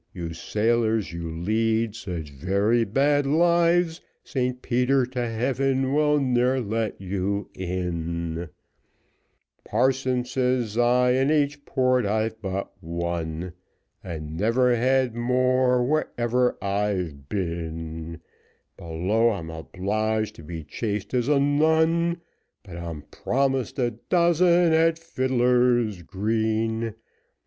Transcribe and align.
You 0.15 0.33
sailors, 0.33 1.13
you 1.13 1.29
lead 1.29 1.93
such 1.93 2.31
very 2.31 2.83
bad 2.85 3.27
lives, 3.27 4.01
St 4.23 4.59
Peter, 4.63 5.05
to 5.05 5.27
heaven, 5.29 5.93
will 5.93 6.19
ne'er 6.19 6.59
let 6.59 6.99
you 6.99 7.51
in 7.53 8.49
Parson, 9.63 10.25
says 10.25 10.75
I, 10.75 11.11
in 11.11 11.29
each 11.29 11.65
port 11.65 12.07
I've 12.07 12.41
but 12.41 12.73
one, 12.83 13.53
And 14.03 14.35
never 14.35 14.75
had 14.75 15.13
more, 15.15 15.83
wherever 15.85 16.57
I've 16.63 17.29
been; 17.29 18.21
Below 18.77 19.29
I'm 19.29 19.51
obliged 19.51 20.33
to 20.37 20.41
be 20.43 20.63
chaste 20.63 21.13
as 21.13 21.27
a 21.27 21.39
nun, 21.39 22.21
But 22.63 22.75
I'm 22.75 23.03
promised 23.03 23.77
a 23.77 23.91
dozen 23.91 24.73
at 24.73 24.97
Fidler's 24.97 26.01
Green. 26.01 26.95